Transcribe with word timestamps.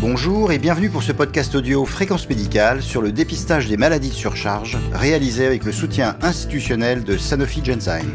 Bonjour 0.00 0.52
et 0.52 0.58
bienvenue 0.58 0.90
pour 0.90 1.02
ce 1.02 1.10
podcast 1.10 1.56
audio 1.56 1.84
Fréquence 1.84 2.28
médicale 2.28 2.82
sur 2.82 3.02
le 3.02 3.10
dépistage 3.10 3.66
des 3.66 3.76
maladies 3.76 4.10
de 4.10 4.14
surcharge 4.14 4.78
réalisé 4.92 5.44
avec 5.44 5.64
le 5.64 5.72
soutien 5.72 6.16
institutionnel 6.22 7.02
de 7.02 7.16
Sanofi 7.16 7.64
Genzyme. 7.64 8.14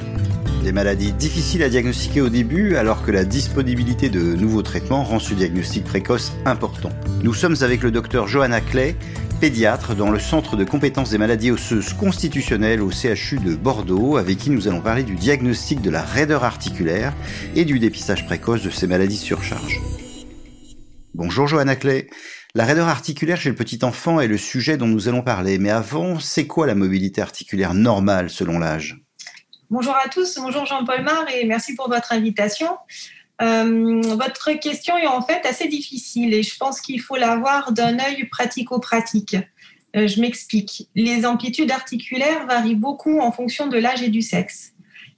Des 0.64 0.72
maladies 0.72 1.12
difficiles 1.12 1.62
à 1.62 1.68
diagnostiquer 1.68 2.22
au 2.22 2.30
début 2.30 2.78
alors 2.78 3.04
que 3.04 3.12
la 3.12 3.26
disponibilité 3.26 4.08
de 4.08 4.22
nouveaux 4.22 4.62
traitements 4.62 5.04
rend 5.04 5.20
ce 5.20 5.34
diagnostic 5.34 5.84
précoce 5.84 6.32
important. 6.46 6.90
Nous 7.22 7.34
sommes 7.34 7.58
avec 7.60 7.84
le 7.84 7.92
docteur 7.92 8.30
Johanna 8.30 8.62
Clay, 8.62 8.96
pédiatre 9.42 9.94
dans 9.94 10.10
le 10.10 10.20
Centre 10.20 10.56
de 10.56 10.64
compétences 10.64 11.10
des 11.10 11.18
maladies 11.18 11.52
osseuses 11.52 11.92
constitutionnelles 11.92 12.82
au 12.82 12.92
CHU 12.92 13.40
de 13.40 13.56
Bordeaux, 13.56 14.16
avec 14.16 14.38
qui 14.38 14.52
nous 14.52 14.70
allons 14.70 14.80
parler 14.80 15.04
du 15.04 15.16
diagnostic 15.16 15.82
de 15.82 15.90
la 15.90 16.02
raideur 16.02 16.46
articulaire 16.46 17.14
et 17.58 17.66
du 17.66 17.78
dépistage 17.78 18.26
précoce 18.26 18.62
de 18.62 18.70
ces 18.70 18.88
maladies 18.88 19.18
de 19.18 19.22
surcharge. 19.22 19.82
Bonjour 21.16 21.46
Johanna 21.46 21.76
Clay. 21.76 22.10
La 22.56 22.66
raideur 22.66 22.88
articulaire 22.88 23.40
chez 23.40 23.50
le 23.50 23.56
petit 23.56 23.86
enfant 23.86 24.20
est 24.20 24.28
le 24.28 24.40
sujet 24.40 24.78
dont 24.78 24.88
nous 24.88 25.08
allons 25.08 25.22
parler, 25.22 25.60
mais 25.60 25.70
avant, 25.70 26.20
c'est 26.20 26.48
quoi 26.48 26.66
la 26.66 26.74
mobilité 26.74 27.22
articulaire 27.22 27.76
normale 27.76 28.32
selon 28.32 28.58
l'âge? 28.58 29.00
Bonjour 29.70 29.96
à 29.96 30.10
tous, 30.10 30.40
bonjour 30.40 30.66
Jean-Paul 30.66 31.04
Mar 31.04 31.26
et 31.32 31.46
merci 31.46 31.76
pour 31.76 31.88
votre 31.88 32.14
invitation. 32.14 32.68
Euh, 33.44 34.02
votre 34.02 34.54
question 34.54 34.98
est 34.98 35.06
en 35.06 35.22
fait 35.22 35.46
assez 35.46 35.68
difficile 35.68 36.34
et 36.34 36.42
je 36.42 36.58
pense 36.58 36.82
qu'il 36.82 37.00
faut 37.00 37.18
la 37.18 37.36
voir 37.36 37.74
d'un 37.74 38.00
œil 38.00 38.28
pratico-pratique. 38.32 39.38
Euh, 39.96 40.08
je 40.08 40.20
m'explique. 40.20 40.90
Les 40.96 41.28
amplitudes 41.28 41.72
articulaires 41.72 42.48
varient 42.48 42.74
beaucoup 42.74 43.20
en 43.20 43.32
fonction 43.32 43.68
de 43.68 43.78
l'âge 43.78 44.02
et 44.02 44.10
du 44.10 44.24
sexe 44.24 44.73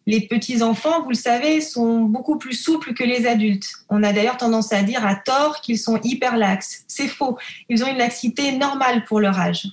les 0.07 0.21
petits-enfants, 0.21 1.01
vous 1.03 1.09
le 1.09 1.15
savez, 1.15 1.61
sont 1.61 2.01
beaucoup 2.01 2.37
plus 2.37 2.53
souples 2.53 2.93
que 2.93 3.03
les 3.03 3.25
adultes. 3.25 3.67
On 3.89 4.03
a 4.03 4.13
d'ailleurs 4.13 4.37
tendance 4.37 4.71
à 4.71 4.83
dire 4.83 5.05
à 5.05 5.15
tort 5.15 5.61
qu'ils 5.61 5.79
sont 5.79 5.99
hyper 6.03 6.37
laxes. 6.37 6.83
C'est 6.87 7.07
faux. 7.07 7.37
Ils 7.69 7.83
ont 7.83 7.87
une 7.87 7.97
laxité 7.97 8.51
normale 8.51 9.03
pour 9.05 9.19
leur 9.19 9.39
âge. 9.39 9.67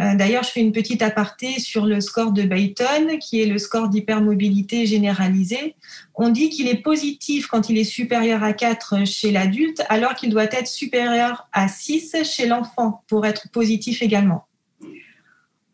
Euh, 0.00 0.14
d'ailleurs, 0.14 0.42
je 0.42 0.50
fais 0.50 0.60
une 0.60 0.72
petite 0.72 1.02
aparté 1.02 1.58
sur 1.58 1.84
le 1.84 2.00
score 2.00 2.32
de 2.32 2.42
Bayton, 2.42 3.18
qui 3.18 3.42
est 3.42 3.46
le 3.46 3.58
score 3.58 3.88
d'hypermobilité 3.88 4.86
généralisée. 4.86 5.74
On 6.14 6.30
dit 6.30 6.48
qu'il 6.48 6.68
est 6.68 6.82
positif 6.82 7.46
quand 7.46 7.68
il 7.68 7.78
est 7.78 7.84
supérieur 7.84 8.42
à 8.42 8.52
4 8.52 9.06
chez 9.06 9.30
l'adulte, 9.30 9.82
alors 9.88 10.14
qu'il 10.14 10.30
doit 10.30 10.44
être 10.44 10.66
supérieur 10.66 11.48
à 11.52 11.68
6 11.68 12.16
chez 12.24 12.46
l'enfant 12.46 13.02
pour 13.06 13.26
être 13.26 13.50
positif 13.50 14.02
également. 14.02 14.46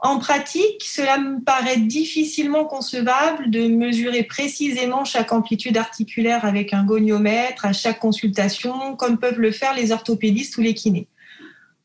En 0.01 0.19
pratique, 0.19 0.85
cela 0.85 1.19
me 1.19 1.41
paraît 1.41 1.79
difficilement 1.79 2.65
concevable 2.65 3.51
de 3.51 3.67
mesurer 3.67 4.23
précisément 4.23 5.05
chaque 5.05 5.33
amplitude 5.33 5.77
articulaire 5.77 6.45
avec 6.45 6.73
un 6.73 6.85
goniomètre 6.85 7.67
à 7.67 7.73
chaque 7.73 7.99
consultation, 7.99 8.95
comme 8.95 9.19
peuvent 9.19 9.41
le 9.41 9.51
faire 9.51 9.75
les 9.75 9.91
orthopédistes 9.91 10.57
ou 10.57 10.61
les 10.61 10.75
kinés. 10.75 11.09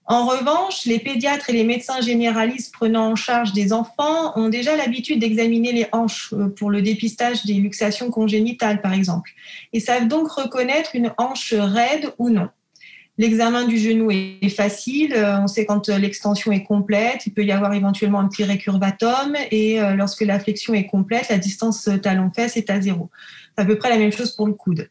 En 0.06 0.28
revanche, 0.28 0.86
les 0.86 1.00
pédiatres 1.00 1.50
et 1.50 1.54
les 1.54 1.64
médecins 1.64 2.02
généralistes 2.02 2.74
prenant 2.74 3.12
en 3.12 3.16
charge 3.16 3.54
des 3.54 3.72
enfants 3.72 4.38
ont 4.38 4.50
déjà 4.50 4.76
l'habitude 4.76 5.20
d'examiner 5.20 5.72
les 5.72 5.88
hanches 5.94 6.34
euh, 6.34 6.50
pour 6.50 6.70
le 6.70 6.82
dépistage 6.82 7.46
des 7.46 7.54
luxations 7.54 8.12
congénitales, 8.12 8.82
par 8.82 8.94
exemple, 8.94 9.32
et 9.72 9.80
savent 9.80 10.10
donc 10.10 10.30
reconnaître 10.30 10.92
une 10.94 11.14
hanche 11.18 11.54
raide 11.54 12.14
ou 12.18 12.30
non. 12.30 12.50
L'examen 13.20 13.68
du 13.68 13.78
genou 13.78 14.10
est 14.10 14.50
facile. 14.50 15.14
Euh, 15.14 15.38
on 15.40 15.48
sait 15.48 15.66
quand 15.66 15.88
euh, 15.90 16.00
l'extension 16.00 16.52
est 16.52 16.64
complète. 16.64 17.28
Il 17.28 17.34
peut 17.34 17.46
y 17.46 17.52
avoir 17.52 17.74
éventuellement 17.74 18.20
un 18.20 18.28
petit 18.28 18.44
récurvatum. 18.44 19.36
Et 19.52 19.80
euh, 19.80 19.94
lorsque 19.96 20.22
la 20.22 20.40
flexion 20.40 20.74
est 20.74 20.88
complète, 20.88 21.30
la 21.30 21.38
distance 21.38 21.88
talon-fesse 22.02 22.58
est 22.58 22.72
à 22.72 22.82
zéro. 22.82 23.12
C'est 23.56 23.62
à 23.62 23.66
peu 23.66 23.78
près 23.78 23.90
la 23.90 23.98
même 23.98 24.12
chose 24.12 24.32
pour 24.32 24.48
le 24.48 24.54
coude. 24.54 24.90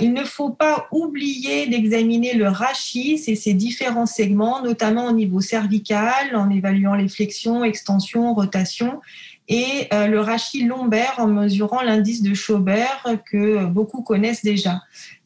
il 0.00 0.12
ne 0.12 0.22
faut 0.22 0.50
pas 0.50 0.86
oublier 0.92 1.66
d'examiner 1.66 2.34
le 2.34 2.46
rachis 2.46 3.24
et 3.26 3.34
ses 3.34 3.54
différents 3.54 4.06
segments, 4.06 4.62
notamment 4.62 5.06
au 5.06 5.12
niveau 5.12 5.40
cervical, 5.40 6.36
en 6.36 6.48
évaluant 6.48 6.94
les 6.94 7.08
flexions, 7.08 7.64
extensions, 7.64 8.34
rotations, 8.34 9.00
et 9.48 9.88
le 9.90 10.18
rachis 10.18 10.64
lombaire 10.64 11.14
en 11.18 11.26
mesurant 11.26 11.82
l'indice 11.82 12.22
de 12.22 12.32
Schaubert 12.32 13.04
que 13.30 13.66
beaucoup 13.66 14.02
connaissent 14.02 14.44
déjà 14.44 14.80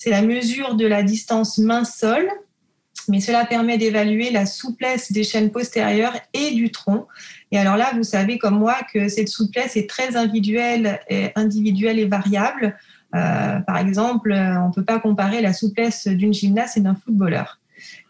c'est 0.06 0.12
la 0.12 0.22
mesure 0.22 0.77
de 0.77 0.87
la 0.87 1.03
distance 1.03 1.59
main-sol, 1.59 2.31
mais 3.09 3.19
cela 3.21 3.44
permet 3.44 3.77
d'évaluer 3.77 4.31
la 4.31 4.47
souplesse 4.47 5.10
des 5.10 5.25
chaînes 5.25 5.50
postérieures 5.50 6.15
et 6.32 6.53
du 6.53 6.71
tronc. 6.71 7.09
Et 7.50 7.59
alors 7.59 7.77
là, 7.77 7.91
vous 7.97 8.04
savez 8.04 8.38
comme 8.38 8.56
moi 8.56 8.77
que 8.94 9.09
cette 9.09 9.28
souplesse 9.28 9.77
est 9.77 9.91
très 9.91 10.16
individuelle 10.16 11.00
et, 11.09 11.31
individuelle 11.34 11.98
et 11.98 12.06
variable. 12.06 12.77
Euh, 13.16 13.59
par 13.60 13.78
exemple, 13.78 14.33
on 14.33 14.69
ne 14.69 14.72
peut 14.72 14.84
pas 14.84 15.00
comparer 15.00 15.41
la 15.41 15.53
souplesse 15.53 16.06
d'une 16.06 16.33
gymnaste 16.33 16.77
et 16.77 16.81
d'un 16.81 16.94
footballeur. 16.94 17.59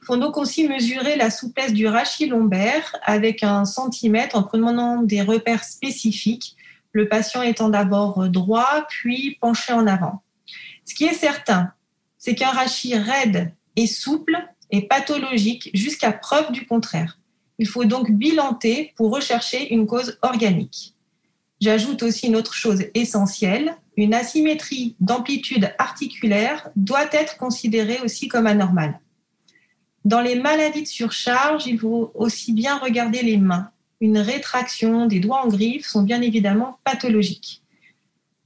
Faut 0.06 0.16
donc 0.16 0.36
aussi 0.36 0.68
mesurer 0.68 1.16
la 1.16 1.30
souplesse 1.30 1.72
du 1.72 1.88
rachis 1.88 2.28
lombaire 2.28 2.94
avec 3.02 3.42
un 3.42 3.64
centimètre 3.64 4.36
en 4.36 4.44
prenant 4.44 5.02
des 5.02 5.20
repères 5.20 5.64
spécifiques, 5.64 6.54
le 6.92 7.08
patient 7.08 7.42
étant 7.42 7.70
d'abord 7.70 8.28
droit, 8.28 8.86
puis 8.88 9.36
penché 9.40 9.72
en 9.72 9.88
avant. 9.88 10.22
Ce 10.84 10.94
qui 10.94 11.06
est 11.06 11.12
certain, 11.12 11.72
c'est 12.18 12.36
qu'un 12.36 12.50
rachis 12.50 12.94
raide 12.94 13.52
et 13.74 13.88
souple 13.88 14.38
est 14.70 14.82
pathologique 14.82 15.70
jusqu'à 15.74 16.12
preuve 16.12 16.52
du 16.52 16.66
contraire. 16.66 17.18
Il 17.58 17.66
faut 17.66 17.84
donc 17.84 18.12
bilanter 18.12 18.92
pour 18.94 19.12
rechercher 19.12 19.74
une 19.74 19.88
cause 19.88 20.18
organique. 20.22 20.94
J'ajoute 21.60 22.04
aussi 22.04 22.28
une 22.28 22.36
autre 22.36 22.54
chose 22.54 22.84
essentielle, 22.94 23.76
une 23.96 24.14
asymétrie 24.14 24.94
d'amplitude 25.00 25.74
articulaire 25.78 26.70
doit 26.76 27.08
être 27.10 27.38
considérée 27.38 27.98
aussi 28.04 28.28
comme 28.28 28.46
anormale. 28.46 29.00
Dans 30.06 30.20
les 30.20 30.36
maladies 30.36 30.82
de 30.82 30.86
surcharge, 30.86 31.66
il 31.66 31.80
faut 31.80 32.12
aussi 32.14 32.52
bien 32.52 32.78
regarder 32.78 33.24
les 33.24 33.38
mains. 33.38 33.70
Une 34.00 34.18
rétraction 34.18 35.06
des 35.06 35.18
doigts 35.18 35.44
en 35.44 35.48
griffe 35.48 35.84
sont 35.84 36.02
bien 36.02 36.22
évidemment 36.22 36.78
pathologiques. 36.84 37.60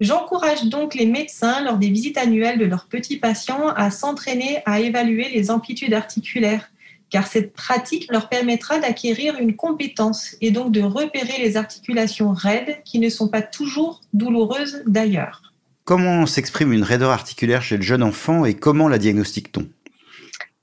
J'encourage 0.00 0.64
donc 0.64 0.94
les 0.94 1.04
médecins, 1.04 1.62
lors 1.62 1.76
des 1.76 1.90
visites 1.90 2.16
annuelles 2.16 2.58
de 2.58 2.64
leurs 2.64 2.86
petits 2.86 3.18
patients, 3.18 3.68
à 3.76 3.90
s'entraîner 3.90 4.62
à 4.64 4.80
évaluer 4.80 5.28
les 5.28 5.50
amplitudes 5.50 5.92
articulaires, 5.92 6.70
car 7.10 7.26
cette 7.26 7.52
pratique 7.52 8.10
leur 8.10 8.30
permettra 8.30 8.78
d'acquérir 8.78 9.36
une 9.38 9.54
compétence 9.54 10.36
et 10.40 10.52
donc 10.52 10.72
de 10.72 10.80
repérer 10.80 11.42
les 11.42 11.58
articulations 11.58 12.32
raides 12.32 12.78
qui 12.86 12.98
ne 12.98 13.10
sont 13.10 13.28
pas 13.28 13.42
toujours 13.42 14.00
douloureuses 14.14 14.82
d'ailleurs. 14.86 15.52
Comment 15.84 16.24
s'exprime 16.24 16.72
une 16.72 16.84
raideur 16.84 17.10
articulaire 17.10 17.60
chez 17.60 17.76
le 17.76 17.82
jeune 17.82 18.02
enfant 18.02 18.46
et 18.46 18.54
comment 18.54 18.88
la 18.88 18.96
diagnostique-t-on? 18.96 19.68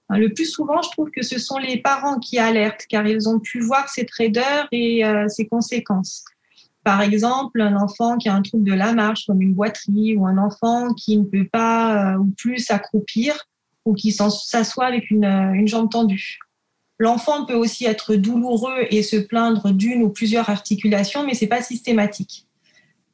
Le 0.10 0.34
plus 0.34 0.46
souvent, 0.46 0.82
je 0.82 0.90
trouve 0.92 1.10
que 1.12 1.22
ce 1.22 1.38
sont 1.38 1.58
les 1.58 1.78
parents 1.78 2.20
qui 2.20 2.40
alertent 2.40 2.86
car 2.88 3.06
ils 3.06 3.28
ont 3.28 3.40
pu 3.40 3.60
voir 3.60 3.90
cette 3.90 4.12
raideur 4.12 4.68
et 4.72 5.06
euh, 5.06 5.28
ses 5.28 5.48
conséquences. 5.48 6.24
Par 6.84 7.02
exemple, 7.02 7.60
un 7.60 7.76
enfant 7.76 8.18
qui 8.18 8.30
a 8.30 8.34
un 8.34 8.42
trouble 8.42 8.64
de 8.64 8.74
la 8.74 8.94
marche, 8.94 9.26
comme 9.26 9.42
une 9.42 9.54
boiterie, 9.54 10.16
ou 10.16 10.26
un 10.26 10.38
enfant 10.38 10.94
qui 10.94 11.18
ne 11.18 11.26
peut 11.26 11.48
pas 11.52 12.14
euh, 12.14 12.18
ou 12.20 12.34
plus 12.38 12.60
s'accroupir, 12.60 13.36
ou 13.84 13.94
qui 13.94 14.14
s'assoit 14.14 14.86
avec 14.86 15.12
une, 15.12 15.26
euh, 15.26 15.52
une 15.52 15.68
jambe 15.68 15.90
tendue. 15.92 16.40
L'enfant 16.98 17.46
peut 17.46 17.56
aussi 17.56 17.86
être 17.86 18.16
douloureux 18.16 18.86
et 18.90 19.04
se 19.04 19.18
plaindre 19.18 19.72
d'une 19.74 20.02
ou 20.02 20.10
plusieurs 20.10 20.50
articulations, 20.50 21.26
mais 21.26 21.34
c'est 21.34 21.48
pas 21.48 21.62
systématique. 21.62 22.48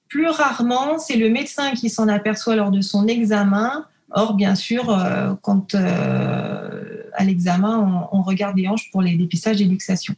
Plus 0.08 0.28
rarement, 0.28 1.00
c'est 1.00 1.18
le 1.18 1.30
médecin 1.30 1.72
qui 1.72 1.90
s'en 1.90 2.08
aperçoit 2.08 2.56
lors 2.56 2.70
de 2.70 2.82
son 2.82 3.08
examen. 3.08 3.88
Or, 4.14 4.36
bien 4.36 4.56
sûr, 4.56 4.90
euh, 4.90 5.34
quand 5.42 5.76
à 7.14 7.24
l'examen, 7.24 8.08
on, 8.12 8.22
regarde 8.22 8.58
les 8.58 8.68
hanches 8.68 8.90
pour 8.92 9.02
les 9.02 9.16
dépistages 9.16 9.62
et 9.62 9.66
luxations. 9.66 10.16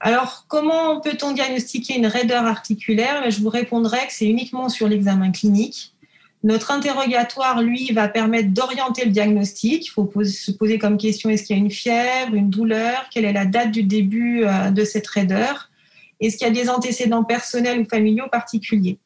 Alors, 0.00 0.44
comment 0.48 1.00
peut-on 1.00 1.32
diagnostiquer 1.32 1.96
une 1.96 2.06
raideur 2.06 2.44
articulaire? 2.44 3.30
Je 3.30 3.40
vous 3.40 3.48
répondrai 3.48 3.98
que 4.06 4.12
c'est 4.12 4.26
uniquement 4.26 4.68
sur 4.68 4.88
l'examen 4.88 5.32
clinique. 5.32 5.94
Notre 6.44 6.70
interrogatoire, 6.70 7.62
lui, 7.62 7.90
va 7.92 8.06
permettre 8.08 8.50
d'orienter 8.50 9.04
le 9.04 9.10
diagnostic. 9.10 9.86
Il 9.86 9.90
faut 9.90 10.08
se 10.24 10.52
poser 10.52 10.78
comme 10.78 10.96
question 10.96 11.30
est-ce 11.30 11.42
qu'il 11.42 11.56
y 11.56 11.58
a 11.58 11.62
une 11.62 11.70
fièvre, 11.70 12.34
une 12.34 12.48
douleur? 12.48 13.08
Quelle 13.10 13.24
est 13.24 13.32
la 13.32 13.44
date 13.44 13.72
du 13.72 13.82
début 13.82 14.44
euh, 14.44 14.70
de 14.70 14.84
cette 14.84 15.06
raideur? 15.08 15.68
Est-ce 16.20 16.36
qu'il 16.36 16.46
y 16.46 16.50
a 16.50 16.52
des 16.52 16.68
antécédents 16.68 17.24
personnels 17.24 17.80
ou 17.80 17.84
familiaux 17.84 18.26
particuliers? 18.30 18.98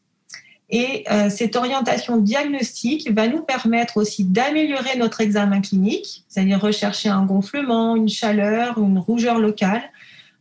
Et 0.73 1.05
euh, 1.11 1.29
cette 1.29 1.55
orientation 1.55 2.17
diagnostique 2.17 3.09
va 3.13 3.29
nous 3.29 3.43
permettre 3.43 3.99
aussi 3.99 4.25
d'améliorer 4.25 4.97
notre 4.99 5.21
examen 5.21 5.61
clinique, 5.61 6.25
c'est-à-dire 6.29 6.61
rechercher 6.61 7.11
un 7.11 7.25
gonflement, 7.25 7.95
une 7.95 8.09
chaleur, 8.09 8.79
une 8.79 8.99
rougeur 8.99 9.39
locale 9.39 9.83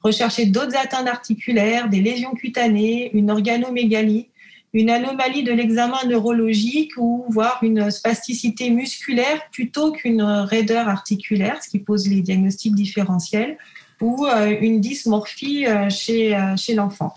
rechercher 0.03 0.45
d'autres 0.45 0.75
atteintes 0.75 1.07
articulaires, 1.07 1.89
des 1.89 2.01
lésions 2.01 2.33
cutanées, 2.33 3.11
une 3.13 3.29
organomégalie, 3.31 4.27
une 4.73 4.89
anomalie 4.89 5.43
de 5.43 5.51
l'examen 5.51 5.97
neurologique 6.07 6.93
ou 6.97 7.25
voire 7.29 7.59
une 7.61 7.91
spasticité 7.91 8.69
musculaire 8.69 9.41
plutôt 9.51 9.91
qu'une 9.91 10.21
raideur 10.21 10.87
articulaire, 10.87 11.61
ce 11.61 11.69
qui 11.69 11.79
pose 11.79 12.07
les 12.07 12.21
diagnostics 12.21 12.73
différentiels, 12.73 13.57
ou 13.99 14.25
euh, 14.25 14.55
une 14.61 14.79
dysmorphie 14.79 15.67
euh, 15.67 15.89
chez, 15.89 16.37
chez 16.57 16.73
l'enfant. 16.73 17.13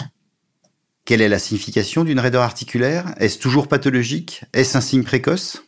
Quelle 1.05 1.21
est 1.21 1.29
la 1.29 1.39
signification 1.39 2.03
d'une 2.05 2.19
raideur 2.19 2.43
articulaire? 2.43 3.15
Est-ce 3.19 3.39
toujours 3.39 3.69
pathologique? 3.69 4.45
Est-ce 4.55 4.79
un 4.79 4.81
signe 4.81 5.03
précoce? 5.03 5.62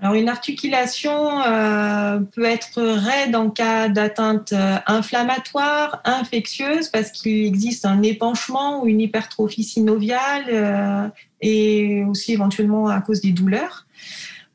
Alors 0.00 0.14
une 0.14 0.28
articulation 0.28 1.40
euh, 1.40 2.18
peut 2.18 2.44
être 2.44 2.82
raide 2.82 3.34
en 3.34 3.48
cas 3.48 3.88
d'atteinte 3.88 4.52
euh, 4.52 4.76
inflammatoire, 4.86 6.02
infectieuse, 6.04 6.88
parce 6.88 7.12
qu'il 7.12 7.46
existe 7.46 7.86
un 7.86 8.02
épanchement 8.02 8.82
ou 8.82 8.88
une 8.88 9.00
hypertrophie 9.00 9.64
synoviale 9.64 10.44
euh, 10.48 11.08
et 11.40 12.04
aussi 12.04 12.32
éventuellement 12.32 12.88
à 12.88 13.00
cause 13.00 13.22
des 13.22 13.30
douleurs. 13.30 13.86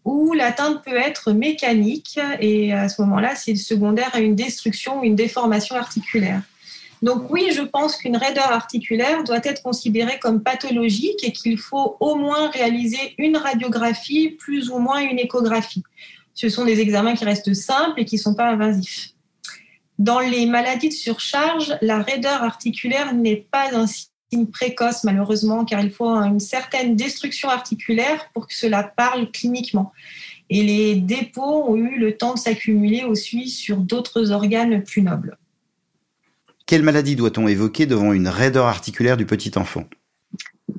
Ou 0.03 0.33
l'atteinte 0.33 0.83
peut 0.83 0.97
être 0.97 1.31
mécanique 1.31 2.19
et 2.39 2.73
à 2.73 2.89
ce 2.89 3.01
moment-là, 3.03 3.35
c'est 3.35 3.55
secondaire 3.55 4.09
à 4.13 4.19
une 4.19 4.35
destruction 4.35 4.99
ou 4.99 5.03
une 5.03 5.15
déformation 5.15 5.75
articulaire. 5.75 6.41
Donc 7.01 7.31
oui, 7.31 7.49
je 7.55 7.61
pense 7.61 7.97
qu'une 7.97 8.15
raideur 8.15 8.51
articulaire 8.51 9.23
doit 9.23 9.41
être 9.43 9.63
considérée 9.63 10.19
comme 10.19 10.43
pathologique 10.43 11.23
et 11.23 11.31
qu'il 11.31 11.57
faut 11.57 11.97
au 11.99 12.15
moins 12.15 12.49
réaliser 12.51 13.15
une 13.17 13.37
radiographie, 13.37 14.29
plus 14.31 14.69
ou 14.69 14.77
moins 14.77 14.99
une 14.99 15.17
échographie. 15.17 15.83
Ce 16.35 16.47
sont 16.49 16.63
des 16.63 16.79
examens 16.79 17.15
qui 17.15 17.25
restent 17.25 17.53
simples 17.53 17.99
et 17.99 18.05
qui 18.05 18.15
ne 18.15 18.21
sont 18.21 18.35
pas 18.35 18.49
invasifs. 18.49 19.09
Dans 19.97 20.19
les 20.19 20.45
maladies 20.45 20.89
de 20.89 20.93
surcharge, 20.93 21.75
la 21.81 22.01
raideur 22.01 22.43
articulaire 22.43 23.13
n'est 23.13 23.47
pas 23.51 23.75
un 23.75 23.87
signe 23.87 24.47
précoce 24.47 25.03
malheureusement 25.03 25.65
car 25.65 25.81
il 25.81 25.91
faut 25.91 26.09
une 26.09 26.39
certaine 26.39 26.95
destruction 26.95 27.49
articulaire 27.49 28.29
pour 28.33 28.47
que 28.47 28.53
cela 28.53 28.83
parle 28.83 29.31
cliniquement. 29.31 29.91
Et 30.49 30.63
les 30.63 30.95
dépôts 30.95 31.65
ont 31.67 31.75
eu 31.75 31.97
le 31.97 32.17
temps 32.17 32.33
de 32.33 32.39
s'accumuler 32.39 33.03
aussi 33.03 33.49
sur 33.49 33.77
d'autres 33.77 34.31
organes 34.31 34.83
plus 34.83 35.01
nobles. 35.01 35.37
Quelle 36.71 36.83
maladie 36.83 37.17
doit-on 37.17 37.49
évoquer 37.49 37.85
devant 37.85 38.13
une 38.13 38.29
raideur 38.29 38.67
articulaire 38.67 39.17
du 39.17 39.25
petit 39.25 39.57
enfant? 39.57 39.83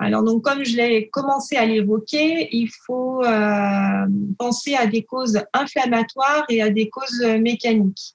Alors, 0.01 0.23
donc, 0.23 0.41
comme 0.41 0.65
je 0.65 0.75
l'ai 0.75 1.11
commencé 1.11 1.57
à 1.57 1.67
l'évoquer, 1.67 2.49
il 2.51 2.71
faut 2.87 3.23
euh, 3.23 4.07
penser 4.39 4.75
à 4.75 4.87
des 4.87 5.03
causes 5.03 5.43
inflammatoires 5.53 6.47
et 6.49 6.63
à 6.63 6.71
des 6.71 6.89
causes 6.89 7.23
mécaniques. 7.39 8.15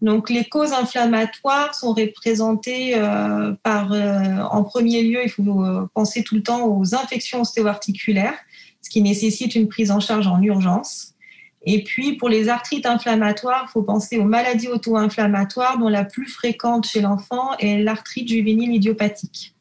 Donc, 0.00 0.30
les 0.30 0.44
causes 0.44 0.72
inflammatoires 0.72 1.74
sont 1.74 1.94
représentées 1.94 2.92
euh, 2.94 3.54
par, 3.64 3.92
euh, 3.92 4.44
en 4.48 4.62
premier 4.62 5.02
lieu, 5.02 5.18
il 5.24 5.30
faut 5.30 5.88
penser 5.94 6.22
tout 6.22 6.36
le 6.36 6.44
temps 6.44 6.64
aux 6.64 6.94
infections 6.94 7.40
ostéoarticulaires, 7.40 8.38
ce 8.82 8.88
qui 8.88 9.02
nécessite 9.02 9.56
une 9.56 9.66
prise 9.66 9.90
en 9.90 9.98
charge 9.98 10.28
en 10.28 10.40
urgence. 10.40 11.14
Et 11.62 11.82
puis, 11.82 12.16
pour 12.16 12.28
les 12.28 12.48
arthrites 12.48 12.86
inflammatoires, 12.86 13.66
il 13.68 13.72
faut 13.72 13.82
penser 13.82 14.16
aux 14.18 14.24
maladies 14.24 14.68
auto-inflammatoires, 14.68 15.78
dont 15.78 15.88
la 15.88 16.04
plus 16.04 16.26
fréquente 16.26 16.86
chez 16.86 17.02
l'enfant 17.02 17.50
est 17.58 17.82
l'arthrite 17.82 18.28
juvénile 18.28 18.74
idiopathique. 18.74 19.54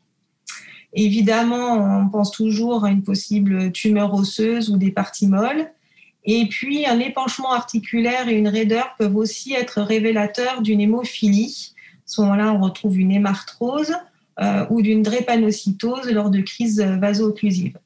Évidemment, 0.93 2.01
on 2.01 2.09
pense 2.09 2.31
toujours 2.31 2.85
à 2.85 2.89
une 2.89 3.03
possible 3.03 3.71
tumeur 3.71 4.13
osseuse 4.13 4.69
ou 4.69 4.77
des 4.77 4.91
parties 4.91 5.27
molles. 5.27 5.71
Et 6.23 6.47
puis, 6.47 6.85
un 6.85 6.99
épanchement 6.99 7.51
articulaire 7.51 8.27
et 8.27 8.37
une 8.37 8.47
raideur 8.47 8.95
peuvent 8.97 9.15
aussi 9.15 9.53
être 9.53 9.81
révélateurs 9.81 10.61
d'une 10.61 10.81
hémophilie. 10.81 11.73
À 11.75 12.01
ce 12.05 12.21
moment-là, 12.21 12.53
on 12.53 12.61
retrouve 12.61 12.97
une 12.97 13.11
hémarthrose 13.11 13.93
euh, 14.39 14.65
ou 14.69 14.81
d'une 14.81 15.03
drépanocytose 15.03 16.09
lors 16.11 16.29
de 16.29 16.39
crises 16.41 16.81
vaso-occlusives. 16.81 17.77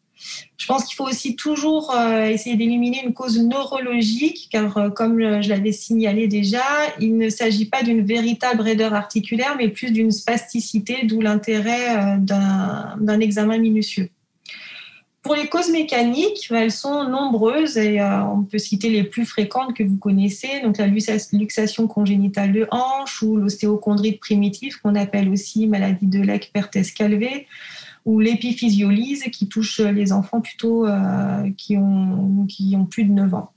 Je 0.63 0.67
pense 0.67 0.85
qu'il 0.85 0.95
faut 0.95 1.05
aussi 1.05 1.35
toujours 1.35 1.93
euh, 1.93 2.27
essayer 2.27 2.55
d'éliminer 2.55 3.03
une 3.03 3.13
cause 3.13 3.37
neurologique, 3.37 4.47
car 4.49 4.77
euh, 4.77 4.89
comme 4.89 5.19
je 5.41 5.49
l'avais 5.49 5.73
signalé 5.73 6.27
déjà, 6.27 6.63
il 7.01 7.17
ne 7.17 7.27
s'agit 7.29 7.65
pas 7.65 7.83
d'une 7.83 8.05
véritable 8.05 8.61
raideur 8.61 8.93
articulaire, 8.93 9.55
mais 9.57 9.67
plus 9.67 9.91
d'une 9.91 10.11
spasticité, 10.11 10.99
d'où 11.03 11.19
l'intérêt 11.19 11.97
euh, 11.97 12.17
d'un 12.17 13.19
examen 13.19 13.57
minutieux. 13.57 14.09
Pour 15.21 15.35
les 15.35 15.47
causes 15.47 15.69
mécaniques, 15.69 16.47
elles 16.51 16.71
sont 16.71 17.09
nombreuses 17.09 17.77
et 17.77 18.01
on 18.01 18.43
peut 18.43 18.57
citer 18.57 18.89
les 18.89 19.03
plus 19.03 19.25
fréquentes 19.25 19.73
que 19.73 19.83
vous 19.83 19.97
connaissez, 19.97 20.59
donc 20.61 20.77
la 20.77 20.87
luxation 20.87 21.87
congénitale 21.87 22.51
de 22.51 22.67
hanche 22.71 23.21
ou 23.21 23.37
l'ostéochondrite 23.37 24.19
primitive 24.19 24.81
qu'on 24.81 24.95
appelle 24.95 25.29
aussi 25.29 25.65
maladie 25.67 26.07
de 26.07 26.19
Lech-Perthes-Calvé 26.19 27.47
ou 28.05 28.19
l'épiphysiolyse 28.19 29.23
qui 29.31 29.47
touche 29.47 29.79
les 29.79 30.11
enfants 30.11 30.41
plutôt 30.41 30.85
euh, 30.85 31.49
qui, 31.57 31.77
ont, 31.77 32.45
qui 32.47 32.75
ont 32.75 32.85
plus 32.85 33.05
de 33.05 33.11
9 33.11 33.33
ans. 33.33 33.51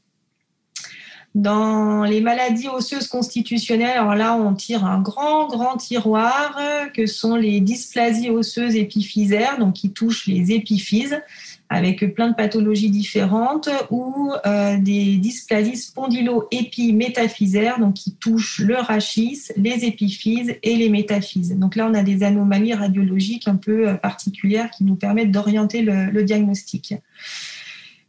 Dans 1.35 2.05
les 2.05 2.23
maladies 2.23 2.69
osseuses 2.69 3.09
constitutionnelles, 3.09 3.99
alors 3.99 4.15
là, 4.15 4.35
on 4.35 4.55
tire 4.55 4.87
un 4.87 5.03
grand, 5.03 5.49
grand 5.49 5.77
tiroir 5.77 6.59
que 6.95 7.07
sont 7.07 7.37
les 7.37 7.61
dysplasies 7.61 8.31
osseuses 8.31 8.75
épiphysaires, 8.75 9.59
donc 9.59 9.75
qui 9.75 9.93
touchent 9.93 10.27
les 10.27 10.53
épiphyses 10.53 11.21
avec 11.69 12.15
plein 12.15 12.29
de 12.29 12.35
pathologies 12.35 12.91
différentes, 12.91 13.69
ou 13.91 14.33
euh, 14.47 14.77
des 14.79 15.17
dysplasies 15.17 15.77
spondylo-épimétaphysaires, 15.77 17.81
donc 17.81 17.95
qui 17.95 18.15
touchent 18.15 18.61
le 18.61 18.77
rachis, 18.77 19.49
les 19.57 19.85
épiphyses 19.85 20.55
et 20.63 20.77
les 20.77 20.89
métaphyses. 20.89 21.57
Donc 21.57 21.75
là, 21.75 21.89
on 21.91 21.95
a 21.95 22.03
des 22.03 22.23
anomalies 22.23 22.75
radiologiques 22.75 23.49
un 23.49 23.57
peu 23.57 23.89
euh, 23.89 23.95
particulières 23.95 24.71
qui 24.71 24.85
nous 24.85 24.97
permettent 24.97 25.33
d'orienter 25.33 25.83
le, 25.83 26.11
le 26.11 26.25
diagnostic. 26.25 26.95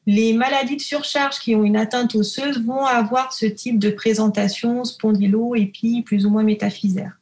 Les 0.06 0.34
maladies 0.34 0.78
de 0.78 0.82
surcharge 0.82 1.40
qui 1.40 1.54
ont 1.54 1.66
une 1.66 1.76
atteinte 1.76 2.16
osseuse 2.16 2.64
vont 2.64 2.86
avoir 2.86 3.34
ce 3.34 3.46
type 3.46 3.78
de 3.78 3.90
présentation 3.90 4.86
spondylo, 4.86 5.54
épi, 5.56 6.02
plus 6.02 6.26
ou 6.26 6.30
moins 6.30 6.44
métaphysaire. 6.44 7.20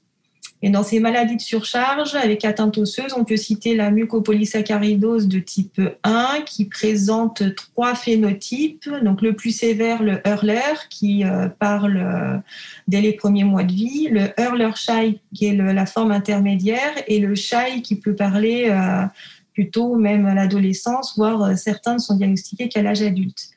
Et 0.62 0.69
dans 0.69 0.84
ces 0.84 1.00
maladies 1.00 1.36
de 1.36 1.42
surcharge 1.42 2.16
avec 2.16 2.46
atteinte 2.46 2.78
osseuse, 2.78 3.13
on 3.16 3.25
peut 3.25 3.38
citer 3.38 3.75
la 3.75 3.92
mucopolysaccharidose 3.92 5.28
de 5.28 5.40
type 5.40 5.81
1 6.04 6.42
qui 6.46 6.66
présente 6.66 7.44
trois 7.56 7.94
phénotypes. 7.94 8.90
Donc 9.04 9.22
le 9.22 9.36
plus 9.36 9.52
sévère, 9.52 10.02
le 10.02 10.22
Hurler, 10.25 10.74
qui 10.90 11.25
euh, 11.25 11.50
parle 11.50 11.98
euh, 11.98 12.38
dès 12.88 13.02
les 13.02 13.13
premiers 13.13 13.44
mois 13.44 13.63
de 13.63 13.74
vie, 13.74 14.07
le 14.10 14.30
Hurler-Shy, 14.40 15.19
qui 15.34 15.46
est 15.46 15.56
la 15.56 15.86
forme 15.86 16.12
intermédiaire, 16.12 16.94
et 17.08 17.19
le 17.19 17.36
Shy 17.36 17.81
qui 17.84 18.00
peut 18.00 18.16
parler 18.16 18.68
euh, 18.69 19.06
plutôt 19.54 19.96
même 19.96 20.25
à 20.25 20.34
l'adolescence, 20.34 21.16
voire 21.18 21.58
certains 21.58 21.96
ne 21.96 22.00
sont 22.00 22.16
diagnostiqués 22.16 22.69
qu'à 22.69 22.81
l'âge 22.81 23.01
adulte. 23.01 23.50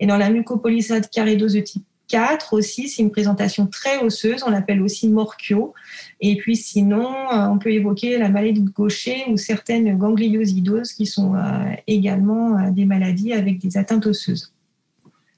Et 0.00 0.06
dans 0.06 0.16
la 0.16 0.30
mucopolysaccharidose 0.30 1.52
de 1.52 1.60
type 1.60 1.84
4 2.08 2.54
aussi, 2.54 2.88
c'est 2.88 3.02
une 3.02 3.10
présentation 3.10 3.66
très 3.66 3.98
osseuse, 3.98 4.42
on 4.46 4.50
l'appelle 4.50 4.82
aussi 4.82 5.08
morchio. 5.08 5.74
Et 6.20 6.36
puis 6.36 6.56
sinon, 6.56 7.06
euh, 7.06 7.46
on 7.46 7.58
peut 7.58 7.70
évoquer 7.70 8.18
la 8.18 8.28
maladie 8.28 8.62
de 8.62 8.70
Gaucher 8.70 9.24
ou 9.28 9.36
certaines 9.36 9.96
gangliosidoses 9.96 10.92
qui 10.92 11.06
sont 11.06 11.34
euh, 11.34 11.40
également 11.86 12.58
euh, 12.58 12.70
des 12.70 12.86
maladies 12.86 13.32
avec 13.32 13.58
des 13.58 13.76
atteintes 13.76 14.06
osseuses. 14.06 14.52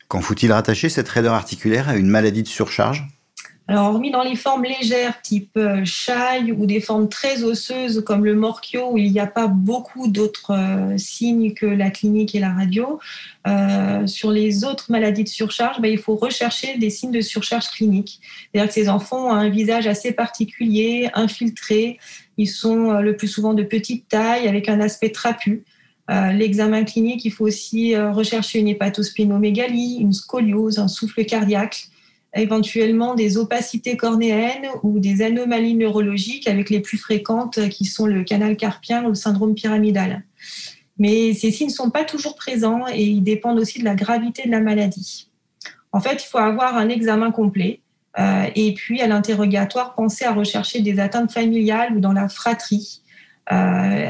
Quand 0.09 0.21
faut-il 0.21 0.53
rattacher 0.53 0.89
cette 0.89 1.09
raideur 1.09 1.35
articulaire 1.35 1.89
à 1.89 1.97
une 1.97 2.09
maladie 2.09 2.43
de 2.43 2.49
surcharge? 2.49 3.07
Alors, 3.71 3.91
hormis 3.91 4.11
dans 4.11 4.25
les 4.25 4.35
formes 4.35 4.65
légères 4.65 5.23
type 5.23 5.53
euh, 5.57 5.85
chaille 5.85 6.51
ou 6.51 6.67
des 6.67 6.81
formes 6.81 7.09
très 7.09 7.45
osseuses 7.45 8.03
comme 8.05 8.25
le 8.25 8.35
morchio 8.35 8.91
où 8.91 8.99
il 8.99 9.13
n'y 9.13 9.21
a 9.21 9.29
pas 9.29 9.47
beaucoup 9.47 10.09
d'autres 10.09 10.55
euh, 10.55 10.99
signes 10.99 11.55
que 11.55 11.67
la 11.67 11.91
clinique 11.91 12.35
et 12.35 12.41
la 12.41 12.53
radio, 12.53 12.99
euh, 13.47 14.09
sur 14.09 14.33
les 14.33 14.65
autres 14.65 14.91
maladies 14.91 15.23
de 15.23 15.29
surcharge, 15.29 15.81
ben, 15.81 15.87
il 15.87 15.99
faut 15.99 16.17
rechercher 16.17 16.79
des 16.79 16.91
signes 16.91 17.13
de 17.13 17.21
surcharge 17.21 17.69
clinique. 17.69 18.19
C'est-à-dire 18.53 18.67
que 18.67 18.75
ces 18.75 18.89
enfants 18.89 19.29
ont 19.29 19.35
un 19.35 19.49
visage 19.49 19.87
assez 19.87 20.11
particulier, 20.11 21.09
infiltré, 21.15 22.01
ils 22.39 22.49
sont 22.49 22.95
le 22.95 23.17
plus 23.17 23.29
souvent 23.29 23.55
de 23.55 23.63
petite 23.63 24.09
taille 24.09 24.49
avec 24.49 24.69
un 24.69 24.81
aspect 24.81 25.11
trapu. 25.11 25.63
L'examen 26.09 26.83
clinique, 26.83 27.25
il 27.25 27.31
faut 27.31 27.45
aussi 27.45 27.97
rechercher 27.97 28.59
une 28.59 28.67
hépatosplénomégalie, 28.67 29.99
une 30.01 30.13
scoliose, 30.13 30.81
un 30.81 30.89
souffle 30.89 31.25
cardiaque 31.25 31.91
éventuellement 32.35 33.15
des 33.15 33.39
opacités 33.39 33.97
cornéennes 33.97 34.69
ou 34.83 34.99
des 35.01 35.23
anomalies 35.23 35.75
neurologiques 35.75 36.49
avec 36.49 36.71
les 36.71 36.81
plus 36.81 36.99
fréquentes 36.99 37.69
qui 37.71 37.85
sont 37.85 38.07
le 38.07 38.23
canal 38.23 38.57
carpien 38.57 39.05
ou 39.05 39.09
le 39.09 39.15
syndrome 39.15 39.55
pyramidal. 39.55 40.23
Mais 40.99 41.33
ces 41.35 41.51
signes 41.51 41.69
ne 41.69 41.73
sont 41.73 41.91
pas 41.91 42.05
toujours 42.05 42.37
présents 42.37 42.87
et 42.93 43.03
ils 43.03 43.23
dépendent 43.23 43.59
aussi 43.59 43.79
de 43.79 43.85
la 43.85 43.95
gravité 43.95 44.45
de 44.47 44.51
la 44.51 44.61
maladie. 44.61 45.29
En 45.93 46.01
fait, 46.01 46.23
il 46.23 46.27
faut 46.27 46.39
avoir 46.39 46.77
un 46.77 46.89
examen 46.89 47.31
complet 47.33 47.81
euh, 48.19 48.47
et 48.55 48.75
puis 48.75 49.01
à 49.01 49.07
l'interrogatoire, 49.07 49.95
penser 49.95 50.25
à 50.25 50.33
rechercher 50.33 50.81
des 50.81 50.99
atteintes 51.01 51.33
familiales 51.33 51.97
ou 51.97 52.01
dans 52.01 52.13
la 52.13 52.29
fratrie, 52.29 53.03
euh, 53.53 54.09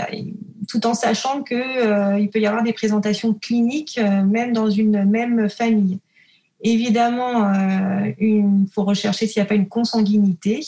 tout 0.69 0.87
en 0.87 0.95
sachant 0.95 1.43
qu'il 1.43 1.59
euh, 1.59 2.27
peut 2.27 2.41
y 2.41 2.47
avoir 2.47 2.63
des 2.63 2.73
présentations 2.73 3.35
cliniques 3.35 4.01
même 4.27 4.53
dans 4.53 4.71
une 4.71 5.05
même 5.05 5.49
famille. 5.49 5.99
Évidemment, 6.63 7.53
euh, 7.53 8.13
il 8.21 8.67
faut 8.73 8.85
rechercher 8.85 9.27
s'il 9.27 9.41
n'y 9.41 9.47
a 9.47 9.49
pas 9.49 9.55
une 9.55 9.69
consanguinité, 9.69 10.61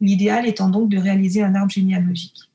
l'idéal 0.00 0.46
étant 0.46 0.68
donc 0.68 0.88
de 0.88 0.98
réaliser 0.98 1.42
un 1.42 1.54
arbre 1.54 1.70
généalogique. 1.70 2.50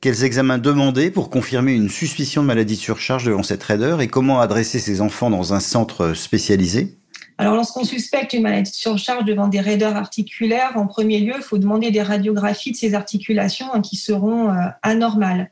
Quels 0.00 0.24
examens 0.24 0.58
demander 0.58 1.10
pour 1.10 1.30
confirmer 1.30 1.74
une 1.74 1.88
suspicion 1.88 2.42
de 2.42 2.48
maladie 2.48 2.74
de 2.74 2.80
surcharge 2.80 3.24
devant 3.24 3.44
cette 3.44 3.62
raideur 3.62 4.00
et 4.00 4.08
comment 4.08 4.40
adresser 4.40 4.80
ces 4.80 5.00
enfants 5.00 5.30
dans 5.30 5.54
un 5.54 5.60
centre 5.60 6.12
spécialisé? 6.12 6.98
Alors, 7.38 7.54
lorsqu'on 7.54 7.84
suspecte 7.84 8.32
une 8.34 8.42
maladie 8.42 8.70
de 8.70 8.76
surcharge 8.76 9.24
devant 9.24 9.48
des 9.48 9.60
raideurs 9.60 9.96
articulaires, 9.96 10.72
en 10.76 10.86
premier 10.86 11.20
lieu, 11.20 11.34
il 11.36 11.42
faut 11.42 11.58
demander 11.58 11.90
des 11.90 12.02
radiographies 12.02 12.72
de 12.72 12.76
ces 12.76 12.94
articulations 12.94 13.66
hein, 13.72 13.80
qui 13.80 13.96
seront 13.96 14.50
euh, 14.50 14.66
anormales. 14.82 15.50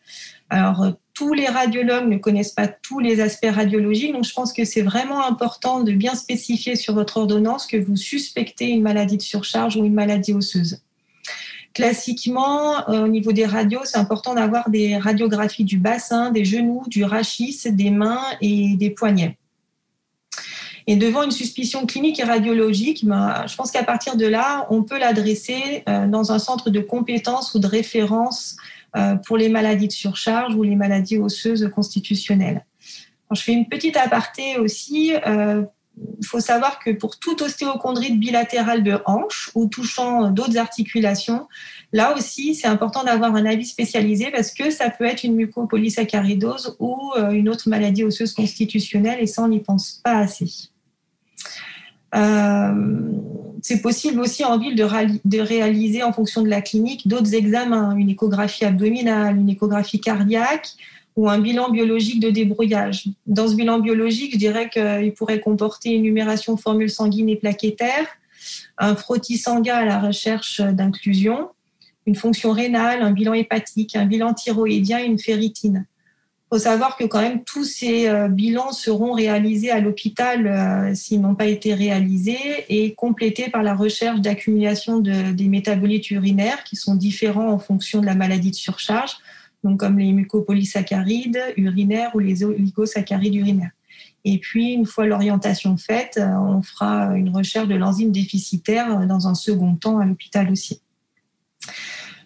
Alors, 0.50 0.94
tous 1.20 1.34
les 1.34 1.48
radiologues 1.48 2.08
ne 2.08 2.16
connaissent 2.16 2.52
pas 2.52 2.66
tous 2.66 2.98
les 2.98 3.20
aspects 3.20 3.50
radiologiques. 3.50 4.14
Donc, 4.14 4.24
je 4.24 4.32
pense 4.32 4.54
que 4.54 4.64
c'est 4.64 4.80
vraiment 4.80 5.22
important 5.26 5.82
de 5.82 5.92
bien 5.92 6.14
spécifier 6.14 6.76
sur 6.76 6.94
votre 6.94 7.18
ordonnance 7.18 7.66
que 7.66 7.76
vous 7.76 7.94
suspectez 7.94 8.68
une 8.68 8.80
maladie 8.80 9.18
de 9.18 9.22
surcharge 9.22 9.76
ou 9.76 9.84
une 9.84 9.92
maladie 9.92 10.32
osseuse. 10.32 10.80
Classiquement, 11.74 12.88
euh, 12.88 13.04
au 13.04 13.08
niveau 13.08 13.32
des 13.32 13.44
radios, 13.44 13.82
c'est 13.84 13.98
important 13.98 14.34
d'avoir 14.34 14.70
des 14.70 14.96
radiographies 14.96 15.64
du 15.64 15.76
bassin, 15.76 16.30
des 16.30 16.46
genoux, 16.46 16.84
du 16.86 17.04
rachis, 17.04 17.60
des 17.66 17.90
mains 17.90 18.24
et 18.40 18.76
des 18.76 18.88
poignets. 18.88 19.36
Et 20.86 20.96
devant 20.96 21.22
une 21.22 21.30
suspicion 21.30 21.84
clinique 21.84 22.18
et 22.18 22.24
radiologique, 22.24 23.04
ben, 23.04 23.44
je 23.46 23.54
pense 23.56 23.70
qu'à 23.70 23.84
partir 23.84 24.16
de 24.16 24.24
là, 24.24 24.66
on 24.70 24.84
peut 24.84 24.98
l'adresser 24.98 25.84
euh, 25.86 26.06
dans 26.06 26.32
un 26.32 26.38
centre 26.38 26.70
de 26.70 26.80
compétences 26.80 27.54
ou 27.54 27.58
de 27.58 27.66
référence 27.66 28.56
pour 29.26 29.37
les 29.37 29.49
maladies 29.49 29.88
de 29.88 29.92
surcharge 29.92 30.54
ou 30.54 30.62
les 30.62 30.76
maladies 30.76 31.18
osseuses 31.18 31.70
constitutionnelles. 31.75 32.64
je 33.32 33.40
fais 33.40 33.52
une 33.52 33.68
petite 33.68 33.97
aparté 33.97 34.59
aussi. 34.59 35.14
Il 36.20 36.26
faut 36.26 36.40
savoir 36.40 36.78
que 36.78 36.90
pour 36.90 37.18
toute 37.18 37.42
ostéochondrite 37.42 38.18
bilatérale 38.18 38.82
de 38.82 38.99
hanche 39.06 39.50
ou 39.54 39.66
touchant 39.66 40.30
d'autres 40.30 40.56
articulations, 40.56 41.47
là 41.92 42.16
aussi, 42.16 42.54
c'est 42.54 42.68
important 42.68 43.04
d'avoir 43.04 43.35
un 43.35 43.44
avis 43.44 43.66
spécialisé 43.66 44.30
parce 44.30 44.52
que 44.52 44.70
ça 44.70 44.90
peut 44.90 45.04
être 45.04 45.25
une 45.25 45.35
mucopolysaccharidose 45.35 46.76
ou 46.78 47.12
euh, 47.16 47.30
une 47.30 47.49
autre 47.49 47.68
maladie 47.68 48.04
osseuse 48.04 48.32
constitutionnelle 48.32 49.18
et 49.20 49.26
ça, 49.26 49.42
on 49.42 49.49
n'y 49.49 49.61
pense 49.61 50.00
pas 50.02 50.18
assez. 50.18 50.69
Euh, 52.14 53.10
c'est 53.62 53.82
possible 53.82 54.20
aussi 54.20 54.44
en 54.44 54.58
ville 54.58 54.74
de, 54.74 55.40
réaliser 55.40 56.02
en 56.02 56.12
fonction 56.12 56.42
de 56.42 56.48
la 56.48 56.62
clinique 56.62 57.06
d'autres 57.06 57.34
examens, 57.34 57.94
une 57.96 58.10
échographie 58.10 58.64
abdominale, 58.64 59.36
une 59.36 59.50
échographie 59.50 60.00
cardiaque 60.00 60.70
ou 61.16 61.28
un 61.28 61.38
bilan 61.38 61.70
biologique 61.70 62.20
de 62.20 62.30
débrouillage. 62.30 63.08
Dans 63.26 63.48
ce 63.48 63.54
bilan 63.54 63.80
biologique, 63.80 64.32
je 64.32 64.38
dirais 64.38 64.70
qu'il 64.70 65.12
pourrait 65.14 65.40
comporter 65.40 65.90
une 65.90 66.02
numération 66.02 66.54
de 66.54 66.86
sanguines 66.86 67.28
et 67.28 67.36
plaquettaires, 67.36 68.06
un 68.78 68.96
frottis 68.96 69.36
sanguin 69.36 69.76
à 69.76 69.84
la 69.84 70.00
recherche 70.00 70.60
d'inclusion, 70.60 71.50
une 72.06 72.14
fonction 72.14 72.52
rénale, 72.52 73.02
un 73.02 73.10
bilan 73.10 73.34
hépatique, 73.34 73.96
un 73.96 74.06
bilan 74.06 74.32
thyroïdien 74.32 75.04
une 75.04 75.18
ferritine. 75.18 75.86
Faut 76.52 76.59
savoir 76.59 76.97
que 76.97 77.04
quand 77.04 77.21
même 77.21 77.45
tous 77.45 77.62
ces 77.62 78.09
euh, 78.09 78.26
bilans 78.26 78.73
seront 78.73 79.12
réalisés 79.12 79.71
à 79.71 79.78
l'hôpital 79.78 80.49
euh, 80.49 80.95
s'ils 80.97 81.21
n'ont 81.21 81.37
pas 81.37 81.47
été 81.47 81.75
réalisés 81.75 82.64
et 82.69 82.92
complétés 82.95 83.49
par 83.49 83.62
la 83.62 83.73
recherche 83.73 84.21
d'accumulation 84.21 84.99
de, 84.99 85.30
des 85.30 85.47
métabolites 85.47 86.11
urinaires 86.11 86.64
qui 86.64 86.75
sont 86.75 86.97
différents 86.97 87.52
en 87.52 87.61
fonction 87.61 88.00
de 88.00 88.07
la 88.07 88.16
maladie 88.16 88.50
de 88.50 88.57
surcharge, 88.57 89.12
donc 89.62 89.78
comme 89.78 90.00
les 90.00 90.11
mucopolysaccharides 90.11 91.40
urinaires 91.57 92.11
ou 92.14 92.19
les 92.19 92.42
oligosaccharides 92.42 93.37
urinaires. 93.37 93.71
Et 94.25 94.38
puis, 94.38 94.73
une 94.73 94.87
fois 94.87 95.07
l'orientation 95.07 95.76
faite, 95.76 96.19
euh, 96.21 96.35
on 96.35 96.62
fera 96.62 97.16
une 97.16 97.28
recherche 97.28 97.69
de 97.69 97.76
l'enzyme 97.76 98.11
déficitaire 98.11 99.07
dans 99.07 99.28
un 99.28 99.37
second 99.37 99.76
temps 99.76 100.00
à 100.00 100.04
l'hôpital 100.04 100.50
aussi. 100.50 100.83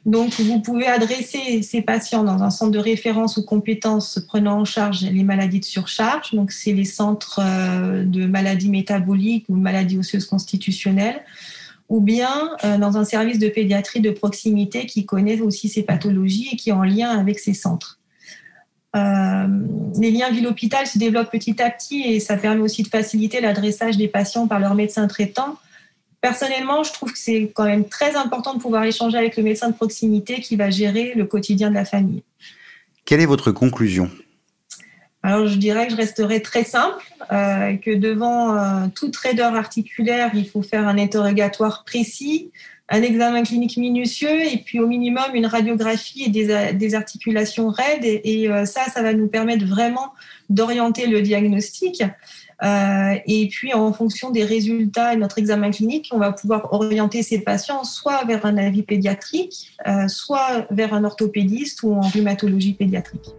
Donc, 0.07 0.39
vous 0.39 0.61
pouvez 0.61 0.87
adresser 0.87 1.63
ces 1.63 1.81
patients 1.81 2.25
dans 2.25 2.43
un 2.43 2.51
centre 2.51 2.73
de 2.73 2.79
référence 2.79 3.39
ou 3.39 3.43
compétences 3.43 4.19
prenant 4.29 4.61
en 4.61 4.65
charge 4.67 5.03
les 5.03 5.25
maladies 5.25 5.61
de 5.61 5.65
surcharge. 5.65 6.35
Donc, 6.35 6.53
c'est 6.53 6.75
les 6.75 6.85
centres 6.85 7.41
euh, 7.43 8.05
de 8.05 8.27
maladies 8.27 8.69
métaboliques 8.69 9.47
ou 9.49 9.57
maladies 9.57 9.99
osseuses 9.99 10.27
constitutionnelles, 10.27 11.23
ou 11.89 12.01
bien 12.01 12.51
euh, 12.65 12.77
dans 12.77 12.99
un 12.99 13.05
service 13.05 13.39
de 13.39 13.49
pédiatrie 13.49 14.01
de 14.01 14.11
proximité 14.11 14.85
qui 14.85 15.07
connaît 15.07 15.41
aussi 15.41 15.71
ces 15.71 15.83
pathologies 15.83 16.51
et 16.53 16.57
qui 16.57 16.69
est 16.69 16.75
en 16.75 16.85
lien 16.85 17.09
avec 17.09 17.39
ces 17.39 17.55
centres. 17.55 17.99
Euh, 18.95 19.47
les 19.99 20.11
liens 20.11 20.31
ville-hôpital 20.31 20.87
se 20.87 20.99
développent 20.99 21.31
petit 21.31 21.61
à 21.63 21.71
petit 21.71 22.03
et 22.03 22.21
ça 22.21 22.37
permet 22.37 22.61
aussi 22.61 22.83
de 22.83 22.89
faciliter 22.89 23.41
l'adressage 23.41 23.97
des 23.97 24.07
patients 24.07 24.47
par 24.47 24.61
leur 24.61 24.75
médecin 24.75 25.09
traitant 25.09 25.57
Personnellement, 26.25 26.83
je 26.85 26.91
trouve 26.91 27.13
que 27.13 27.19
c'est 27.19 27.53
quand 27.55 27.67
même 27.67 27.87
très 27.87 28.17
important 28.17 28.55
de 28.55 28.59
pouvoir 28.59 28.83
échanger 28.85 29.19
avec 29.19 29.37
le 29.37 29.43
médecin 29.43 29.69
de 29.69 29.75
proximité 29.75 30.41
qui 30.41 30.57
va 30.57 30.71
gérer 30.71 31.13
le 31.15 31.27
quotidien 31.27 31.69
de 31.69 31.75
la 31.75 31.85
famille. 31.85 32.23
Quelle 33.05 33.21
est 33.21 33.27
votre 33.27 33.53
conclusion? 33.53 34.11
Alors, 35.23 35.47
je 35.49 35.57
dirais 35.57 35.85
que 35.87 35.93
je 35.93 35.99
resterai 35.99 36.41
très 36.41 36.65
simple, 36.65 37.05
euh, 37.31 37.77
que 37.77 37.95
devant 37.95 38.57
euh, 38.57 38.87
toute 38.95 39.15
raideur 39.17 39.55
articulaire, 39.55 40.31
il 40.33 40.49
faut 40.49 40.63
faire 40.63 40.89
un 40.89 40.97
interrogatoire 40.97 41.85
précis, 41.85 42.51
un 42.89 43.03
examen 43.03 43.43
clinique 43.43 43.77
minutieux 43.77 44.47
et 44.51 44.63
puis 44.65 44.81
au 44.81 44.87
minimum 44.87 45.25
une 45.35 45.45
radiographie 45.45 46.25
et 46.25 46.31
des, 46.31 46.95
articulations 46.95 47.69
raides. 47.69 48.05
Et, 48.25 48.49
euh, 48.49 48.65
ça, 48.65 48.85
ça 48.85 49.03
va 49.03 49.13
nous 49.13 49.29
permettre 49.29 49.67
vraiment 49.67 50.15
d'orienter 50.49 51.07
le 51.07 51.21
diagnostic. 51.21 52.03
Euh, 52.63 53.15
et 53.27 53.49
puis, 53.49 53.75
en 53.75 53.93
fonction 53.93 54.31
des 54.31 54.45
résultats 54.45 55.15
de 55.15 55.21
notre 55.21 55.39
examen 55.39 55.71
clinique, 55.71 56.11
on 56.13 56.19
va 56.19 56.33
pouvoir 56.33 56.73
orienter 56.73 57.23
ces 57.23 57.41
patients 57.41 57.85
soit 57.85 58.25
vers 58.25 58.47
un 58.47 58.57
avis 58.57 58.83
pédiatrique, 58.83 59.73
euh, 59.87 60.09
soit 60.09 60.67
vers 60.71 60.95
un 60.95 61.05
orthopédiste 61.05 61.83
ou 61.83 61.95
en 61.95 62.01
rhumatologie 62.01 62.75
pédiatrique. 62.75 63.31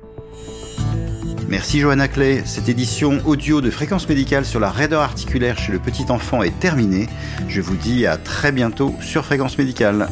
Merci 1.47 1.79
Johanna 1.79 2.07
Clay. 2.07 2.41
Cette 2.45 2.69
édition 2.69 3.21
audio 3.25 3.61
de 3.61 3.69
Fréquence 3.69 4.09
médicale 4.09 4.45
sur 4.45 4.59
la 4.59 4.71
raideur 4.71 5.01
articulaire 5.01 5.57
chez 5.57 5.71
le 5.71 5.79
petit 5.79 6.05
enfant 6.09 6.41
est 6.41 6.59
terminée. 6.59 7.07
Je 7.47 7.61
vous 7.61 7.75
dis 7.75 8.07
à 8.07 8.17
très 8.17 8.51
bientôt 8.51 8.95
sur 8.99 9.23
Fréquence 9.25 9.57
médicale. 9.57 10.07